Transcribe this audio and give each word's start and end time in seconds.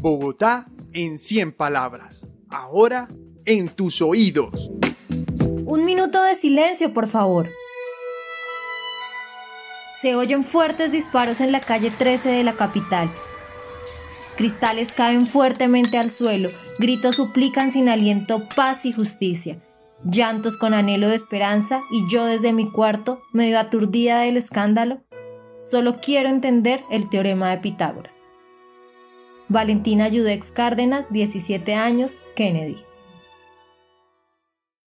Bogotá 0.00 0.66
en 0.92 1.18
100 1.18 1.52
palabras. 1.52 2.26
Ahora 2.48 3.08
en 3.44 3.68
tus 3.68 4.00
oídos. 4.02 4.70
Un 5.66 5.84
minuto 5.84 6.22
de 6.22 6.34
silencio, 6.34 6.92
por 6.92 7.06
favor. 7.06 7.50
Se 9.94 10.16
oyen 10.16 10.44
fuertes 10.44 10.90
disparos 10.90 11.40
en 11.40 11.52
la 11.52 11.60
calle 11.60 11.90
13 11.90 12.30
de 12.30 12.42
la 12.42 12.54
capital. 12.54 13.10
Cristales 14.36 14.92
caen 14.92 15.26
fuertemente 15.26 15.98
al 15.98 16.10
suelo, 16.10 16.48
gritos 16.78 17.16
suplican 17.16 17.70
sin 17.72 17.90
aliento 17.90 18.48
paz 18.56 18.86
y 18.86 18.92
justicia, 18.92 19.58
llantos 20.02 20.56
con 20.56 20.72
anhelo 20.72 21.08
de 21.08 21.16
esperanza 21.16 21.82
y 21.90 22.08
yo 22.08 22.24
desde 22.24 22.54
mi 22.54 22.70
cuarto, 22.70 23.20
medio 23.34 23.60
aturdida 23.60 24.20
del 24.20 24.38
escándalo, 24.38 25.02
solo 25.58 26.00
quiero 26.00 26.30
entender 26.30 26.82
el 26.90 27.10
teorema 27.10 27.50
de 27.50 27.58
Pitágoras. 27.58 28.24
Valentina 29.50 30.06
Yudex 30.06 30.52
Cárdenas, 30.52 31.12
17 31.12 31.74
años, 31.74 32.24
Kennedy. 32.36 32.89